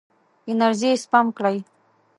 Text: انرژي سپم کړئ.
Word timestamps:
انرژي 0.51 0.91
سپم 1.03 1.25
کړئ. 1.37 1.57